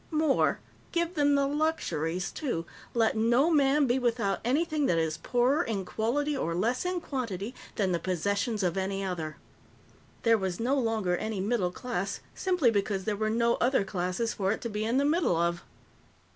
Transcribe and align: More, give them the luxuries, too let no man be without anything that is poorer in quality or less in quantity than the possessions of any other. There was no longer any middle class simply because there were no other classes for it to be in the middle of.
More, 0.09 0.59
give 0.91 1.13
them 1.13 1.35
the 1.35 1.45
luxuries, 1.47 2.31
too 2.31 2.65
let 2.95 3.15
no 3.15 3.51
man 3.51 3.85
be 3.85 3.99
without 3.99 4.39
anything 4.43 4.87
that 4.87 4.97
is 4.97 5.17
poorer 5.19 5.63
in 5.63 5.85
quality 5.85 6.35
or 6.35 6.55
less 6.55 6.85
in 6.85 6.99
quantity 7.01 7.53
than 7.75 7.91
the 7.91 7.99
possessions 7.99 8.63
of 8.63 8.77
any 8.77 9.03
other. 9.05 9.37
There 10.23 10.39
was 10.39 10.59
no 10.59 10.73
longer 10.75 11.17
any 11.17 11.39
middle 11.39 11.69
class 11.69 12.19
simply 12.33 12.71
because 12.71 13.03
there 13.03 13.15
were 13.15 13.29
no 13.29 13.57
other 13.61 13.83
classes 13.83 14.33
for 14.33 14.51
it 14.51 14.61
to 14.61 14.69
be 14.69 14.85
in 14.85 14.97
the 14.97 15.05
middle 15.05 15.35
of. 15.35 15.61